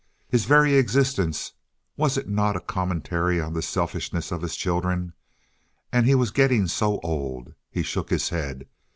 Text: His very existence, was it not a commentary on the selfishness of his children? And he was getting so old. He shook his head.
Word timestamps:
His 0.29 0.45
very 0.45 0.73
existence, 0.77 1.53
was 1.95 2.17
it 2.17 2.27
not 2.27 2.55
a 2.55 2.59
commentary 2.59 3.39
on 3.39 3.53
the 3.53 3.61
selfishness 3.61 4.31
of 4.31 4.41
his 4.41 4.55
children? 4.55 5.13
And 5.91 6.07
he 6.07 6.15
was 6.15 6.31
getting 6.31 6.65
so 6.67 6.99
old. 7.01 7.53
He 7.69 7.83
shook 7.83 8.09
his 8.09 8.29
head. 8.29 8.65